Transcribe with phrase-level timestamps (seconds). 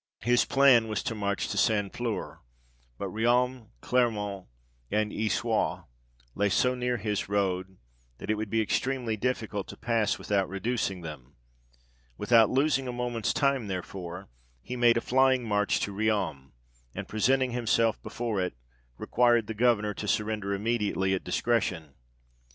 [0.23, 1.95] His plan was to march to St.
[1.95, 2.41] Flour,
[2.97, 4.47] but Riom, Clermont,
[4.89, 5.85] and Issoirre,
[6.33, 7.77] lay so near his road,
[8.17, 11.35] that it would be extremely difficult to pass, with out reducing them;
[12.17, 14.27] without losing a moment's time, therefore,
[14.63, 16.53] he made a flying march to Riom,
[16.95, 18.55] and present ing himself before it,
[18.97, 21.93] required the governour to sur render immediately at discretion.